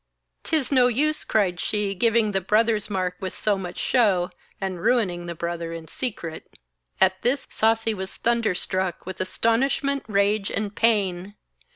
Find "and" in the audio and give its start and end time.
4.59-4.81, 10.49-10.75